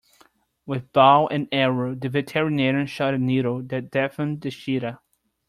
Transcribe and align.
With 0.65 0.91
bow 0.93 1.27
and 1.27 1.47
arrow 1.51 1.93
the 1.93 2.09
veterinarian 2.09 2.87
shot 2.87 3.13
a 3.13 3.19
needle 3.19 3.61
that 3.61 3.91
deafened 3.91 4.41
the 4.41 4.49
cheetah. 4.49 4.99